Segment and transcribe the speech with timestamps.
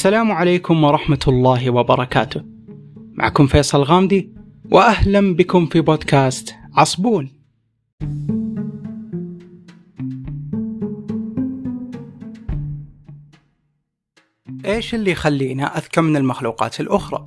[0.00, 2.42] السلام عليكم ورحمة الله وبركاته.
[3.12, 4.32] معكم فيصل غامدي
[4.70, 7.30] وأهلا بكم في بودكاست عصبون.
[14.64, 17.26] إيش اللي يخلينا أذكى من المخلوقات الأخرى؟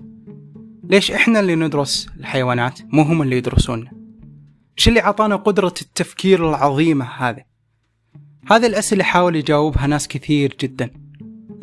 [0.83, 3.91] ليش إحنا اللي ندرس الحيوانات مو هم اللي يدرسوننا؟
[4.77, 7.43] إيش اللي عطانا قدرة التفكير العظيمة هذه؟
[8.51, 11.02] هذه الأسئلة حاول يجاوبها ناس كثير جدا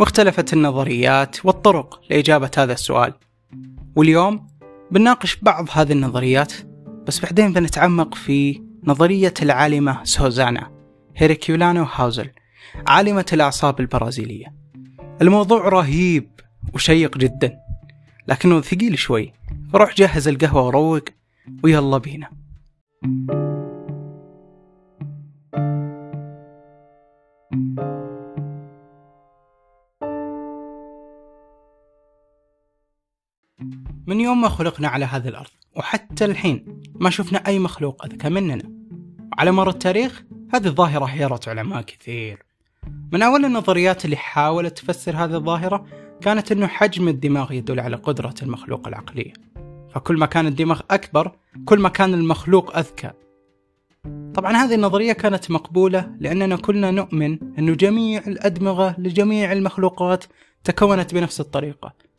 [0.00, 3.14] واختلفت النظريات والطرق لإجابة هذا السؤال.
[3.96, 4.46] واليوم
[4.90, 6.52] بنناقش بعض هذه النظريات
[7.06, 10.70] بس بعدين بنتعمق في نظرية العالمة سوزانا
[11.16, 12.30] هيركيولانو هاوزل
[12.86, 14.54] عالمة الأعصاب البرازيلية.
[15.22, 16.30] الموضوع رهيب
[16.74, 17.58] وشيق جدا
[18.28, 19.32] لكنه ثقيل شوي.
[19.72, 21.04] فروح جهز القهوة وروق
[21.64, 22.30] ويلا بينا.
[34.10, 38.70] من يوم ما خلقنا على هذه الأرض وحتى الحين ما شفنا أي مخلوق أذكى مننا.
[39.32, 40.22] وعلى مر التاريخ
[40.54, 42.42] هذه الظاهرة حيرت علماء كثير.
[43.12, 45.86] من أول النظريات اللي حاولت تفسر هذه الظاهرة
[46.20, 49.32] كانت أنه حجم الدماغ يدل على قدرة المخلوق العقلية
[49.94, 51.32] فكل ما كان الدماغ أكبر
[51.64, 53.10] كل ما كان المخلوق أذكى.
[54.34, 60.24] طبعا هذه النظرية كانت مقبولة لأننا كلنا نؤمن أن جميع الأدمغة لجميع المخلوقات
[60.64, 62.09] تكونت بنفس الطريقة.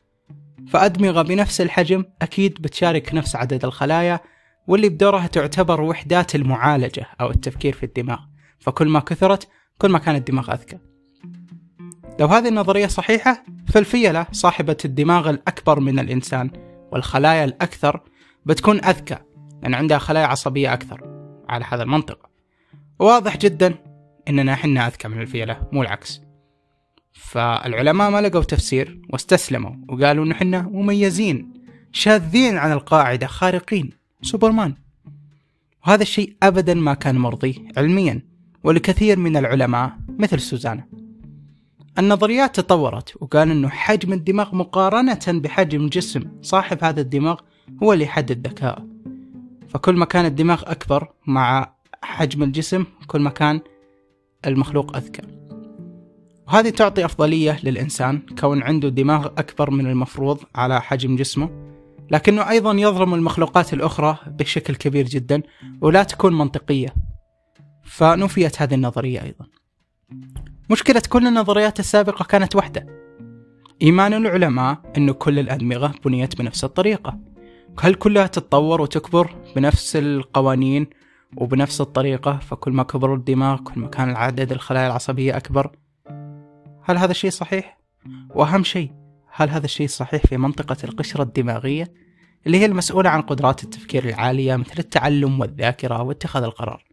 [0.67, 4.19] فأدمغة بنفس الحجم أكيد بتشارك نفس عدد الخلايا
[4.67, 8.19] واللي بدورها تعتبر وحدات المعالجة أو التفكير في الدماغ.
[8.59, 10.77] فكل ما كثرت كل ما كان الدماغ أذكى.
[12.19, 16.51] لو هذه النظرية صحيحة فالفيلة صاحبة الدماغ الأكبر من الإنسان
[16.91, 18.01] والخلايا الأكثر
[18.45, 19.17] بتكون أذكى
[19.63, 21.11] لأن عندها خلايا عصبية أكثر.
[21.49, 22.29] على هذا المنطق.
[22.99, 23.75] واضح جدا
[24.27, 26.21] إننا حنا أذكى من الفيلة مو العكس.
[27.13, 31.53] فالعلماء ما لقوا تفسير واستسلموا وقالوا إنه حنا مميزين
[31.91, 33.89] شاذين عن القاعدة خارقين
[34.21, 34.75] سوبرمان.
[35.87, 38.21] وهذا الشيء أبدا ما كان مرضي علميا
[38.63, 40.85] ولكثير من العلماء مثل سوزانا.
[41.97, 47.39] النظريات تطورت وقال إنه حجم الدماغ مقارنة بحجم جسم صاحب هذا الدماغ
[47.83, 48.87] هو اللي يحدد ذكائه
[49.69, 51.73] فكل ما كان الدماغ أكبر مع
[52.03, 53.61] حجم الجسم كل ما كان
[54.47, 55.40] المخلوق أذكى.
[56.51, 61.49] وهذه تعطي أفضلية للإنسان كون عنده دماغ أكبر من المفروض على حجم جسمه
[62.11, 65.41] لكنه أيضا يظلم المخلوقات الأخرى بشكل كبير جدا
[65.81, 66.95] ولا تكون منطقية.
[67.83, 69.45] فنفيت هذه النظرية أيضا.
[70.69, 72.85] مشكلة كل النظريات السابقة كانت واحدة
[73.81, 77.19] إيمان العلماء أن كل الأدمغة بنيت بنفس الطريقة.
[77.79, 80.87] هل كلها تتطور وتكبر بنفس القوانين
[81.37, 85.71] وبنفس الطريقة؟ فكل ما كبر الدماغ كل ما كان العدد الخلايا العصبية أكبر.
[86.83, 87.77] هل هذا الشيء صحيح؟
[88.29, 88.91] وأهم شيء
[89.33, 91.93] هل هذا الشيء صحيح في منطقة القشرة الدماغية؟
[92.47, 96.83] اللي هي المسؤولة عن قدرات التفكير العالية مثل التعلم والذاكرة واتخاذ القرار.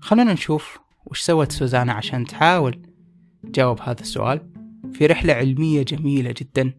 [0.00, 2.82] خلونا نشوف وش سوت سوزانا عشان تحاول
[3.52, 4.50] تجاوب هذا السؤال
[4.92, 6.74] في رحلة علمية جميلة جدا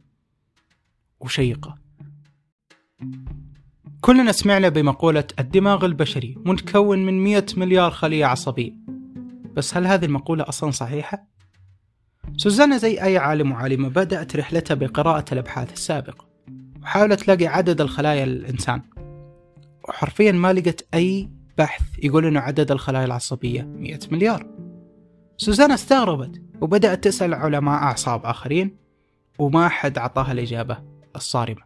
[1.19, 1.75] وشيقة.
[4.01, 8.73] كلنا سمعنا بمقولة الدماغ البشري متكون من 100 مليار خلية عصبية.
[9.53, 11.36] بس هل هذه المقولة أصلا صحيحة؟
[12.35, 16.27] سوزانا زي أي عالم وعالمة بدأت رحلتها بقراءة الأبحاث السابقة
[16.81, 18.81] وحاولت تلاقي عدد الخلايا للإنسان
[19.89, 24.47] وحرفيا ما لقت أي بحث يقول أنه عدد الخلايا العصبية 100 مليار.
[25.37, 28.77] سوزانا استغربت وبدأت تسأل علماء أعصاب آخرين
[29.39, 30.77] وما حد أعطاها الإجابة
[31.15, 31.61] الصارمة.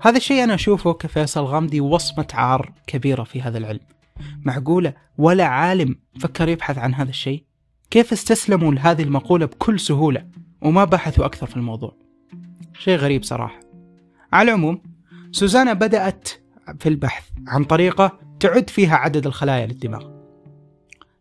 [0.00, 3.80] هذا الشيء أنا أشوفه كفيصل غامدي وصمة عار كبيرة في هذا العلم.
[4.44, 7.44] معقولة ولا عالم فكر يبحث عن هذا الشيء؟
[7.92, 10.26] كيف استسلموا لهذه المقولة بكل سهولة
[10.62, 11.96] وما بحثوا أكثر في الموضوع؟
[12.78, 13.60] شيء غريب صراحة.
[14.32, 14.82] على العموم
[15.32, 16.28] سوزانا بدأت
[16.78, 20.08] في البحث عن طريقة تعد فيها عدد الخلايا للدماغ.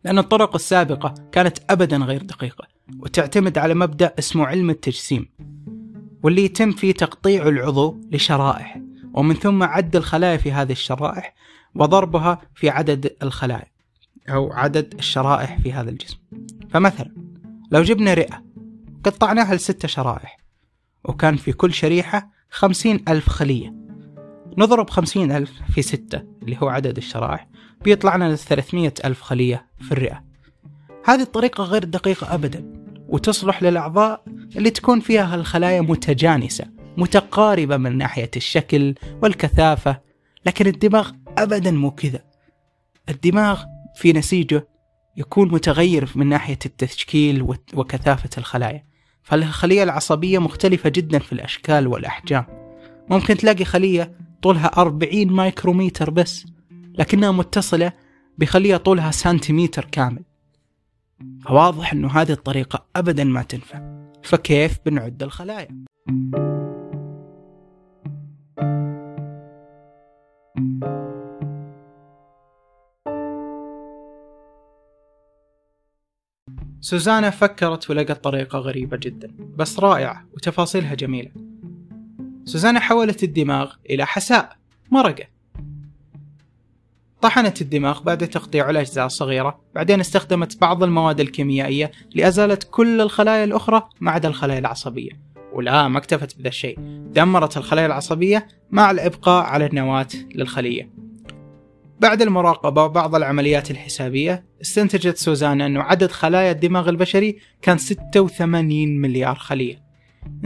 [0.04, 2.68] لأن الطرق السابقة كانت أبدا غير دقيقة
[3.00, 5.30] وتعتمد على مبدأ اسمه علم التجسيم
[6.24, 8.82] واللي يتم فيه تقطيع العضو لشرائح
[9.14, 11.36] ومن ثم عد الخلايا في هذه الشرائح
[11.76, 13.72] وضربها في عدد الخلايا
[14.30, 16.18] أو عدد الشرائح في هذا الجسم.
[16.72, 17.12] فمثلا
[17.72, 18.44] لو جبنا رئة
[19.04, 20.38] قطعناها لستة شرائح
[21.04, 23.76] وكان في كل شريحة خمسين ألف خلية.
[24.58, 27.48] نضرب خمسين ألف في ستة اللي هو عدد الشرائح
[27.84, 30.24] بيطلع لنا ثلاثمية ألف خلية في الرئة.
[31.06, 34.24] هذه الطريقة غير دقيقة أبدا وتصلح للأعضاء
[34.56, 36.66] اللي تكون فيها الخلايا متجانسة
[36.98, 40.02] متقاربة من ناحية الشكل والكثافة
[40.46, 42.20] لكن الدماغ أبدا مو كذا.
[43.10, 43.64] الدماغ
[43.96, 44.68] في نسيجه
[45.18, 47.42] يكون متغير من ناحية التشكيل
[47.74, 48.86] وكثافة الخلايا.
[49.24, 52.46] فالخلية العصبية مختلفة جدا في الأشكال والأحجام.
[53.10, 56.46] ممكن تلاقي خلية طولها 40 مايكروميتر بس
[57.00, 57.94] لكنها متصلة
[58.38, 60.24] بخلية طولها سنتيمتر كامل.
[61.46, 64.02] فواضح أنه هذه الطريقة أبدا ما تنفع.
[64.24, 65.68] فكيف بنعد الخلايا؟
[76.82, 81.32] سوزانا فكرت ولقت طريقة غريبة جدا بس رائعة وتفاصيلها جميلة.
[82.46, 84.58] سوزانا حولت الدماغ إلى حساء
[84.92, 85.26] مرقة.
[87.22, 93.90] طحنت الدماغ بعد تقطيعه لأجزاء صغيرة بعدين استخدمت بعض المواد الكيميائية لأزالة كل الخلايا الأخرى
[94.00, 95.12] ما عدا الخلايا العصبية.
[95.54, 96.80] ولا ما اكتفت بذا الشيء.
[97.14, 101.01] دمرت الخلايا العصبية مع الإبقاء على النواة للخلية.
[102.02, 109.36] بعد المراقبة وبعض العمليات الحسابية استنتجت سوزانا أنه عدد خلايا الدماغ البشري كان 86 مليار
[109.36, 109.84] خلية.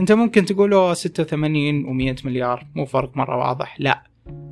[0.00, 3.76] أنت ممكن تقول 86 و100 مليار مو فرق مرة واضح.
[3.78, 4.02] لا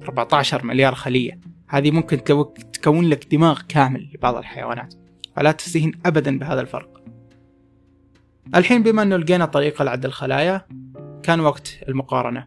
[0.03, 1.41] 14 مليار خلية.
[1.69, 2.25] هذه ممكن
[2.73, 4.95] تكون لك دماغ كامل لبعض الحيوانات
[5.37, 7.03] فلا تستهين أبدا بهذا الفرق.
[8.55, 10.67] الحين بما أنه لقينا طريقة لعد الخلايا
[11.23, 12.47] كان وقت المقارنة.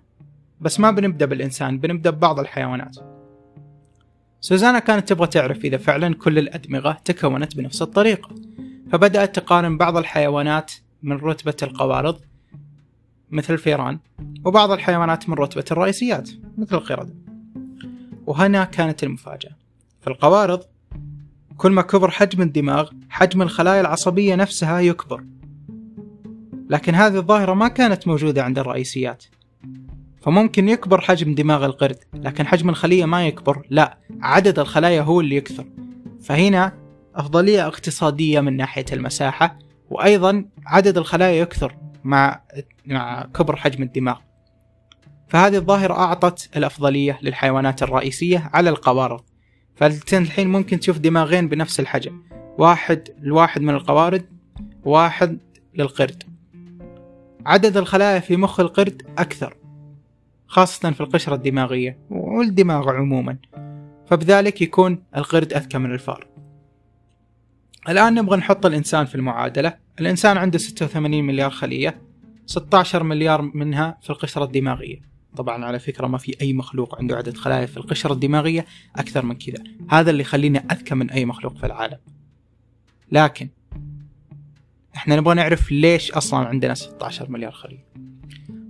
[0.61, 3.16] بس ما بنبدأ بالإنسان بنبدأ ببعض الحيوانات.
[4.41, 8.29] سوزانا كانت تبغى تعرف إذا فعلا كل الأدمغة تكونت بنفس الطريقة.
[8.91, 10.71] فبدأت تقارن بعض الحيوانات
[11.03, 12.19] من رتبة القوارض
[13.31, 13.99] مثل الفيران
[14.45, 17.13] وبعض الحيوانات من رتبة الرئيسيات مثل القردة
[18.25, 19.51] وهنا كانت المفاجأة.
[20.01, 20.63] في القوارض
[21.57, 25.23] كل ما كبر حجم الدماغ حجم الخلايا العصبية نفسها يكبر.
[26.69, 29.23] لكن هذه الظاهرة ما كانت موجودة عند الرئيسيات.
[30.27, 35.35] فممكن يكبر حجم دماغ القرد لكن حجم الخلية ما يكبر لا عدد الخلايا هو اللي
[35.35, 35.65] يكثر.
[36.21, 36.73] فهنا
[37.15, 39.59] أفضلية اقتصادية من ناحية المساحة
[39.89, 42.41] وأيضا عدد الخلايا يكثر مع
[43.33, 44.17] كبر حجم الدماغ.
[45.27, 49.21] فهذه الظاهرة أعطت الأفضلية للحيوانات الرئيسية على القوارض.
[49.75, 52.23] فأنت الحين ممكن تشوف دماغين بنفس الحجم
[52.57, 54.23] واحد الواحد من القوارض
[54.85, 55.39] واحد
[55.75, 56.23] للقرد.
[57.45, 59.57] عدد الخلايا في مخ القرد أكثر.
[60.47, 63.37] خاصة في القشرة الدماغية والدماغ عموما.
[64.07, 66.27] فبذلك يكون القرد أذكى من الفار.
[67.89, 69.77] الآن نبغى نحط الإنسان في المعادلة.
[69.99, 72.01] الإنسان عنده 86 مليار خلية
[72.45, 75.01] 16 مليار منها في القشرة الدماغية.
[75.35, 78.65] طبعا على فكرة ما في أي مخلوق عنده عدد خلايا في القشرة الدماغية
[78.95, 79.63] أكثر من كذا.
[79.89, 81.97] هذا اللي يخلينا أذكى من أي مخلوق في العالم.
[83.11, 83.49] لكن
[84.95, 87.85] إحنا نبغى نعرف ليش أصلا عندنا 16 مليار خلية.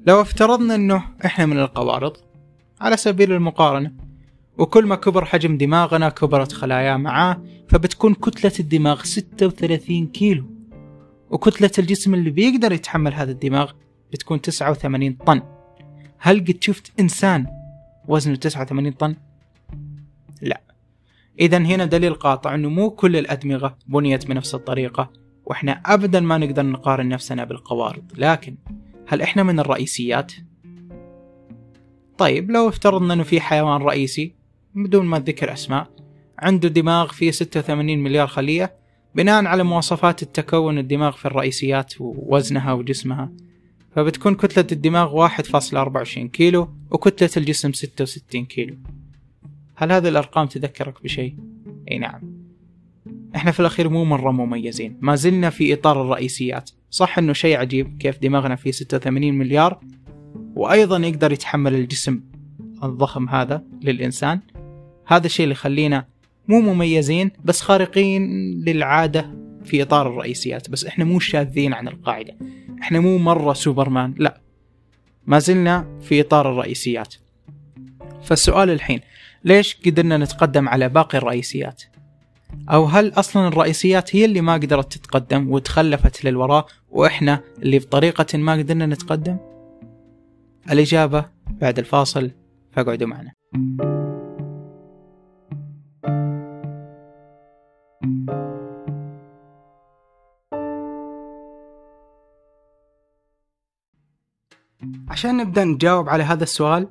[0.07, 2.17] لو افترضنا إنه إحنا من القوارض
[2.81, 3.93] على سبيل المقارنة
[4.57, 10.45] وكل ما كبر حجم دماغنا كبرت خلاياه معاه فبتكون كتلة الدماغ 36 كيلو.
[11.29, 13.71] وكتلة الجسم اللي بيقدر يتحمل هذا الدماغ
[14.11, 15.41] بتكون 89 طن.
[16.17, 17.47] هل قد شفت إنسان
[18.07, 19.15] وزنه 89 طن؟
[20.41, 20.61] لا.
[21.39, 25.11] إذا هنا دليل قاطع أنه مو كل الأدمغة بنيت بنفس الطريقة
[25.45, 28.03] وإحنا أبدا ما نقدر نقارن نفسنا بالقوارض.
[28.17, 28.55] لكن
[29.07, 30.31] هل إحنا من الرئيسيات؟
[32.17, 34.33] طيب لو افترضنا أنه في حيوان رئيسي
[34.75, 35.89] بدون ما ذكر أسماء
[36.39, 38.73] عنده دماغ فيه 86 مليار خلية
[39.15, 43.31] بناء على مواصفات التكون الدماغ في الرئيسيات ووزنها وجسمها.
[43.95, 48.75] فبتكون كتلة الدماغ 1.24 كيلو وكتلة الجسم 66 كيلو.
[49.75, 51.35] هل هذه الأرقام تذكرك بشيء؟
[51.91, 52.21] أي نعم.
[53.35, 54.97] إحنا في الأخير مو مرة مميزين.
[55.01, 56.69] ما زلنا في إطار الرئيسيات.
[56.89, 59.79] صح انه شيء عجيب كيف دماغنا فيه 86 مليار
[60.55, 62.21] وأيضا يقدر يتحمل الجسم
[62.83, 64.39] الضخم هذا للإنسان.
[65.05, 66.07] هذا الشيء اللي يخلينا
[66.47, 68.23] مو مميزين بس خارقين
[68.63, 69.31] للعادة
[69.63, 72.37] في إطار الرئيسيات بس إحنا مو شاذين عن القاعدة.
[72.81, 74.41] إحنا مو مرة سوبرمان لا.
[75.25, 77.15] ما زلنا في إطار الرئيسيات.
[78.23, 78.99] فالسؤال الحين
[79.43, 81.83] ليش قدرنا نتقدم على باقي الرئيسيات؟
[82.69, 88.53] أو هل أصلا الرئيسيات هي اللي ما قدرت تتقدم وتخلفت للوراء وإحنا اللي بطريقة ما
[88.53, 89.37] قدرنا نتقدم؟
[90.71, 92.31] الإجابة بعد الفاصل
[92.71, 93.31] فاقعدوا معنا
[105.07, 106.87] عشان نبدأ نجاوب على هذا السؤال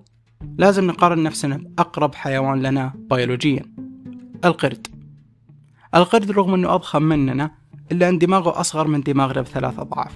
[0.58, 3.62] لازم نقارن نفسنا بأقرب حيوان لنا بيولوجيا
[4.44, 4.95] القرد
[5.96, 7.50] القرد رغم أنه أضخم مننا
[7.92, 10.12] إلا أن دماغه أصغر من دماغنا بثلاث أضعاف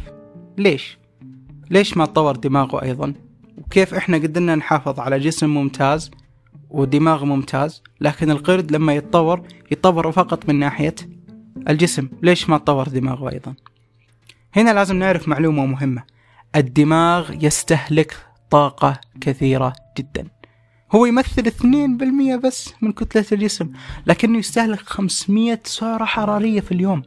[0.59, 0.99] ليش؟
[1.71, 3.15] ليش ما تطور دماغه أيضا؟
[3.59, 6.11] وكيف إحنا قدرنا نحافظ على جسم ممتاز
[6.71, 10.95] ودماغ ممتاز لكن القرد لما يتطور يتطور فقط من ناحية
[11.69, 13.55] الجسم ليش ما تطور دماغه أيضا؟
[14.57, 16.03] هنا لازم نعرف معلومة مهمة
[16.57, 18.17] الدماغ يستهلك
[18.51, 20.27] طاقة كثيرة جدا
[20.93, 23.73] هو يمثل 2% بس من كتلة الجسم
[24.07, 27.03] لكنه يستهلك 500 سعرة حرارية في اليوم.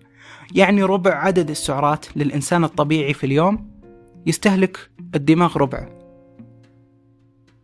[0.56, 3.70] يعني ربع عدد السعرات للإنسان الطبيعي في اليوم
[4.26, 5.90] يستهلك الدماغ ربعه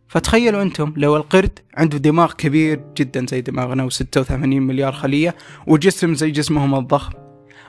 [0.08, 5.36] فتخيلوا أنتم لو القرد عنده دماغ كبير جدا زي دماغنا و86 مليار خلية
[5.66, 7.12] وجسم زي جسمهم الضخم.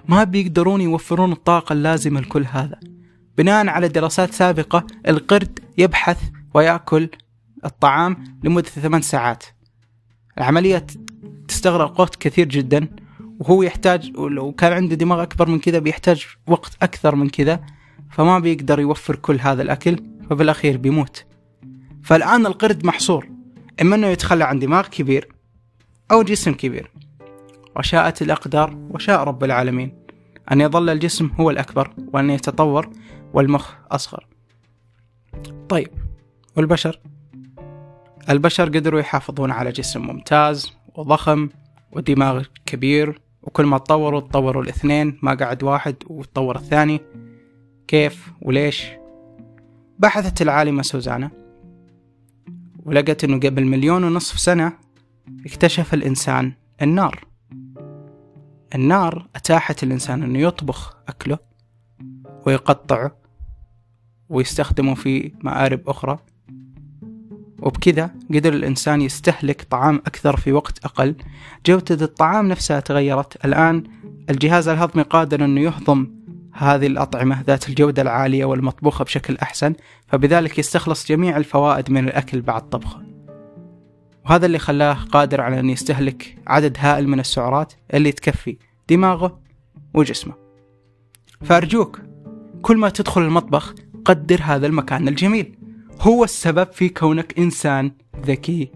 [0.09, 2.79] ما بيقدرون يوفرون الطاقة اللازمة لكل هذا.
[3.37, 6.19] بناء على دراسات سابقة القرد يبحث
[6.53, 7.09] ويأكل
[7.65, 9.43] الطعام لمدة ثمان ساعات.
[10.37, 10.85] العملية
[11.47, 12.87] تستغرق وقت كثير جدا
[13.39, 17.65] وهو يحتاج ولو كان عنده دماغ أكبر من كذا بيحتاج وقت أكثر من كذا
[18.11, 21.25] فما بيقدر يوفر كل هذا الأكل فبالأخير بيموت.
[22.03, 23.29] فالآن القرد محصور
[23.81, 25.27] إما أنه يتخلى عن دماغ كبير
[26.11, 26.91] أو جسم كبير.
[27.75, 30.01] وشاءت الأقدار وشاء رب العالمين.
[30.51, 32.89] أن يظل الجسم هو الأكبر وأن يتطور
[33.33, 34.27] والمخ أصغر.
[35.69, 35.87] طيب
[36.55, 36.99] والبشر؟
[38.31, 41.49] البشر قدروا يحافظون على جسم ممتاز وضخم
[41.91, 47.01] ودماغ كبير وكل ما تطوروا تطوروا الاثنين ما قعد واحد وتطور الثاني.
[47.87, 48.87] كيف وليش؟
[49.99, 51.31] بحثت العالمة سوزانا
[52.85, 54.73] ولقت إنه قبل مليون ونصف سنة
[55.45, 57.25] اكتشف الإنسان النار.
[58.75, 61.37] النار أتاحت الإنسان إنه يطبخ أكله
[62.45, 63.17] ويقطعه
[64.29, 66.19] ويستخدمه في مآرب أخرى.
[67.61, 71.15] وبكذا قدر الإنسان يستهلك طعام أكثر في وقت أقل.
[71.65, 73.45] جودة الطعام نفسها تغيرت.
[73.45, 73.83] الآن
[74.29, 76.07] الجهاز الهضمي قادر أنه يهضم
[76.53, 79.73] هذه الأطعمة ذات الجودة العالية والمطبوخة بشكل أحسن
[80.07, 83.01] فبذلك يستخلص جميع الفوائد من الأكل بعد طبخه.
[84.25, 88.57] وهذا اللي خلاه قادر على أن يستهلك عدد هائل من السعرات اللي تكفي
[88.89, 89.39] دماغه
[89.93, 90.33] وجسمه.
[91.43, 91.99] فأرجوك
[92.61, 93.73] كل ما تدخل المطبخ
[94.05, 95.60] قدر هذا المكان الجميل.
[96.01, 97.91] هو السبب في كونك إنسان
[98.25, 98.71] ذكي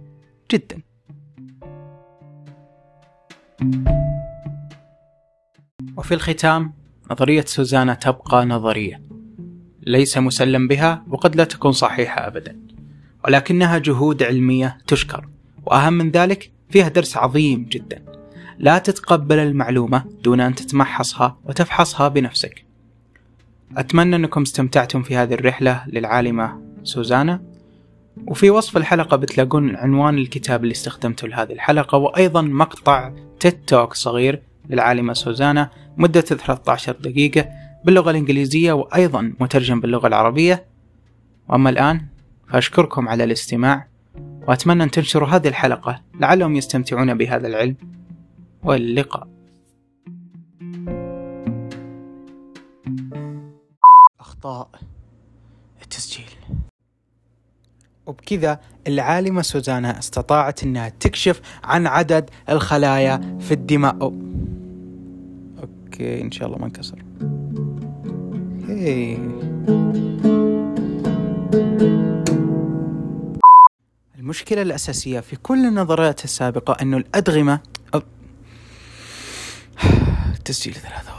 [0.51, 0.81] جدا.
[5.97, 6.73] وفي الختام
[7.11, 9.01] نظرية سوزانا تبقى نظرية
[9.81, 12.59] ليس مسلم بها وقد لا تكون صحيحة أبدا
[13.25, 15.27] ولكنها جهود علمية تشكر
[15.65, 18.05] وأهم من ذلك فيها درس عظيم جدا.
[18.57, 22.65] لا تتقبل المعلومة دون أن تتمحصها وتفحصها بنفسك.
[23.77, 27.41] أتمنى أنكم استمتعتم في هذه الرحلة للعالمة سوزانا.
[28.27, 34.41] وفي وصف الحلقة بتلاقون عنوان الكتاب اللي استخدمته لهذه الحلقة وأيضا مقطع تيد توك صغير
[34.69, 37.49] للعالمة سوزانا مدة 13 دقيقة
[37.85, 40.65] باللغة الإنجليزية وأيضا مترجم باللغة العربية.
[41.49, 42.05] وأما الآن
[42.49, 43.87] فأشكركم على الاستماع
[44.47, 47.75] وأتمنى أن تنشروا هذه الحلقة لعلهم يستمتعون بهذا العلم.
[48.63, 49.27] واللقاء.
[54.19, 54.69] أخطاء
[55.81, 56.29] التسجيل.
[58.05, 64.13] وبكذا العالمة سوزانا استطاعت إنها تكشف عن عدد الخلايا في الدماغ أو...
[65.59, 67.03] أوكي إن شاء الله ما انكسر.
[68.67, 69.17] هي.
[74.19, 77.59] المشكلة الأساسية في كل النظريات السابقة أنه الأدغمة
[77.93, 78.01] أو...
[80.45, 81.14] تسجيل ثلاثة.